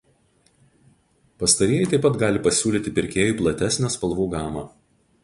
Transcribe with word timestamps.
Pastarieji 1.43 1.89
taip 1.91 2.03
pat 2.07 2.17
gali 2.23 2.41
pasiūlyti 2.47 2.95
pirkėjui 2.97 3.37
platesnę 3.43 3.93
spalvų 3.97 4.27
gamą. 4.33 4.65